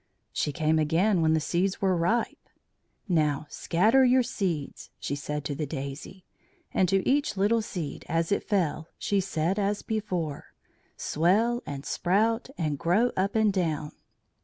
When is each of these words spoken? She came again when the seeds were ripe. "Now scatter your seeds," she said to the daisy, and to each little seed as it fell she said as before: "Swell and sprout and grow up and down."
She 0.33 0.51
came 0.51 0.79
again 0.79 1.21
when 1.21 1.33
the 1.35 1.39
seeds 1.39 1.79
were 1.79 1.95
ripe. 1.95 2.49
"Now 3.07 3.45
scatter 3.51 4.03
your 4.03 4.23
seeds," 4.23 4.89
she 4.99 5.13
said 5.15 5.45
to 5.45 5.53
the 5.53 5.67
daisy, 5.67 6.25
and 6.73 6.89
to 6.89 7.07
each 7.07 7.37
little 7.37 7.61
seed 7.61 8.03
as 8.09 8.31
it 8.31 8.41
fell 8.49 8.87
she 8.97 9.19
said 9.21 9.59
as 9.59 9.83
before: 9.83 10.55
"Swell 10.97 11.61
and 11.67 11.85
sprout 11.85 12.49
and 12.57 12.79
grow 12.79 13.11
up 13.15 13.35
and 13.35 13.53
down." 13.53 13.91